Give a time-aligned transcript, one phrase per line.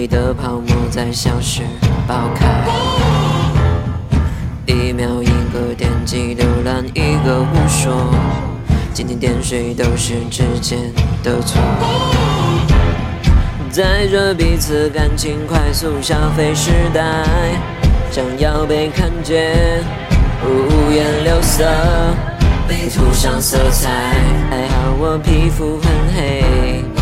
[0.00, 1.62] 上传下载，里的泡沫在消失
[2.06, 2.46] 爆开。
[4.66, 7.92] 一秒一个点击浏览，一个胡说，
[8.94, 10.78] 蜻蜓点水都是指尖
[11.22, 11.60] 的错。
[13.70, 17.24] 在这彼此感情快速消费时代，
[18.10, 19.84] 想要被看见，
[20.44, 21.64] 五颜六色。
[22.68, 23.90] 被涂上色彩，
[25.02, 26.44] 我皮肤很黑，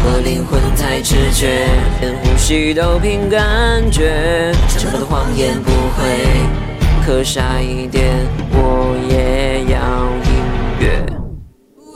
[0.05, 1.66] 我灵魂太直觉，
[2.01, 4.52] 连呼吸都凭感觉。
[4.69, 6.07] 什么的谎言不会，
[7.05, 8.07] 可傻一点，
[8.52, 9.77] 我也要
[10.30, 10.30] 音
[10.79, 11.05] 乐。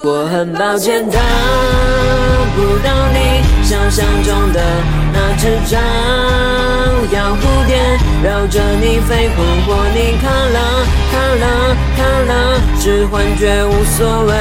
[0.02, 1.20] 我很抱歉达
[2.56, 4.60] 不到你想象中的
[5.12, 5.80] 那只张
[7.12, 7.78] 要蝴蝶，
[8.24, 10.58] 绕着你飞，困惑你看了
[11.12, 12.60] 看了看了。
[12.80, 14.34] 是幻觉无所谓，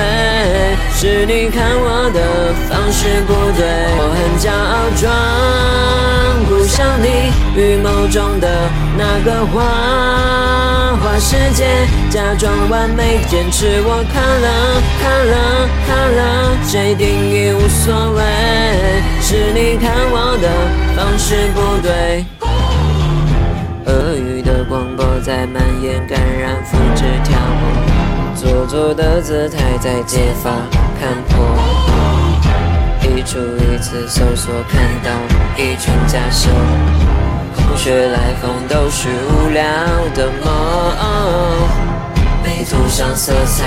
[1.02, 3.66] 是你看我的方式不对。
[3.98, 5.10] 我很骄傲，装
[6.46, 8.48] 不像你预谋中的
[8.96, 9.66] 那个花
[11.02, 11.66] 花世界，
[12.12, 14.48] 假装完美，坚持我看了
[15.02, 18.22] 看了看了，谁定义无所谓，
[19.24, 20.46] 是你看我的
[20.96, 22.24] 方式不对。
[23.88, 27.82] 鳄鱼的广播在蔓延，感染，复制跳过。
[28.36, 30.52] 做作的姿态在揭发
[31.02, 31.36] 看破，
[33.02, 35.10] 一出一次搜索看到
[35.58, 36.52] 一群假设，
[37.56, 39.64] 空穴来风都是无聊
[40.14, 40.54] 的梦。
[42.44, 43.66] 被涂上色彩，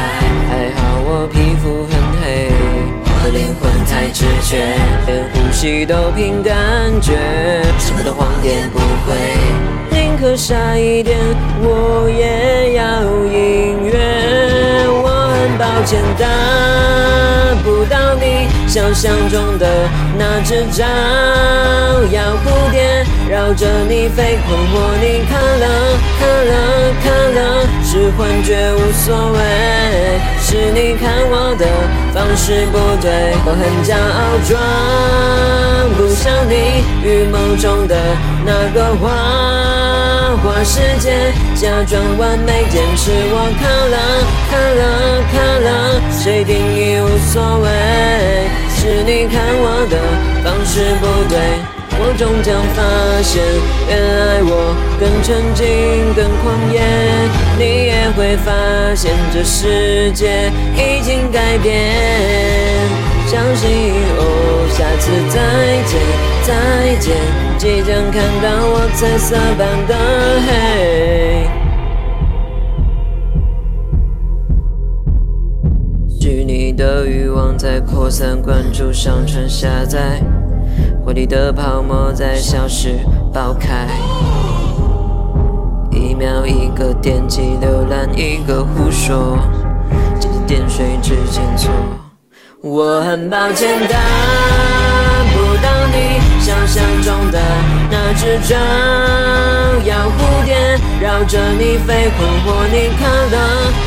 [0.48, 2.52] 还好我皮肤很黑，
[3.02, 6.55] 我的灵魂太直觉，连呼吸都凭感
[7.00, 7.18] 觉，
[7.80, 9.16] 什么的谎言不会，
[9.90, 11.18] 宁可傻一点，
[11.60, 13.03] 我也要。
[15.64, 16.27] 抱歉，得
[17.64, 19.67] 不到你想象中的
[20.19, 20.85] 那只招
[22.13, 25.67] 摇蝴蝶，绕着你飞，困惑你看了
[26.20, 26.53] 看了
[27.03, 29.39] 看了，是幻觉无所谓，
[30.39, 31.64] 是你看我的
[32.13, 35.64] 方式不对，我很骄傲，装。
[36.14, 37.97] 像你预谋中的
[38.47, 39.11] 那个花
[40.42, 41.11] 花世界，
[41.55, 43.97] 假装完美，坚持我看了
[44.51, 44.83] 看了
[45.33, 46.01] 靠了。
[46.13, 47.67] 谁定义无所谓，
[48.77, 49.98] 是你看我的
[50.45, 51.36] 方式不对，
[51.98, 52.79] 我终将发
[53.23, 53.42] 现，
[53.89, 55.67] 原来我更沉静、
[56.14, 56.80] 更狂野，
[57.58, 58.53] 你也会发
[58.95, 61.92] 现这世界已经改变。
[63.27, 63.69] 相信
[64.17, 64.64] 哦，
[65.86, 66.00] 见，
[66.42, 67.14] 再见，
[67.58, 69.95] 即将看到我彩色般的
[70.46, 71.48] 黑。
[76.20, 80.20] 虚拟的欲望在扩散，关注、上传、下载，
[81.05, 82.98] 回忆的泡沫在消失、
[83.33, 83.86] 爆开。
[85.90, 89.39] 一秒一个点击浏览，一个胡说，
[90.20, 91.70] 点点水之间错。
[92.61, 93.94] 我很抱歉得
[101.27, 103.36] 着你飞，困惑你看了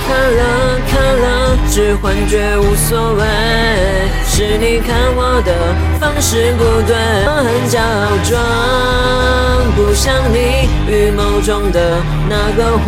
[0.08, 0.42] 看了
[0.90, 1.26] 看了。
[1.70, 3.24] 是幻觉无所谓，
[4.26, 5.52] 是你看我的
[6.00, 6.96] 方式不对。
[7.26, 8.32] 我很骄傲，装
[9.76, 12.88] 不像你预谋中的那个花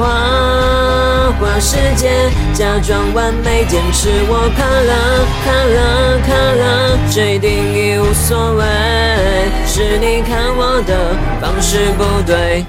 [1.39, 2.09] 花世界，
[2.53, 4.91] 假装完美，坚持我看了
[5.45, 8.63] 看了看了，谁定义无所谓，
[9.67, 12.65] 是你看我的方式不对。